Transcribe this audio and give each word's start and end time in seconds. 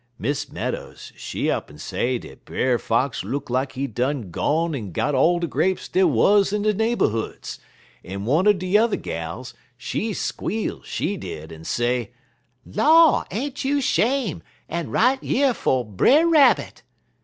Miss 0.17 0.51
Meadows, 0.51 1.13
she 1.15 1.51
up'n 1.51 1.77
say 1.77 2.17
dat 2.17 2.43
Brer 2.43 2.79
Fox 2.79 3.23
look 3.23 3.51
like 3.51 3.73
he 3.73 3.85
done 3.85 4.31
gone 4.31 4.73
en 4.73 4.91
got 4.91 5.13
all 5.13 5.37
de 5.37 5.45
grapes 5.45 5.87
dey 5.87 6.03
wuz 6.05 6.45
in 6.51 6.63
de 6.63 6.73
neighborhoods, 6.73 7.59
en 8.03 8.25
one 8.25 8.47
er 8.47 8.53
de 8.53 8.65
yuther 8.65 8.95
gals, 8.95 9.53
she 9.77 10.11
squeal, 10.11 10.81
she 10.81 11.17
did, 11.17 11.51
en 11.51 11.63
say: 11.63 12.09
"'Law, 12.65 13.25
ain't 13.29 13.63
you 13.63 13.79
'shame', 13.79 14.41
en 14.67 14.89
right 14.89 15.21
yer 15.23 15.53
'fo' 15.53 15.83
Brer 15.83 16.27
Rabbit!' 16.27 16.81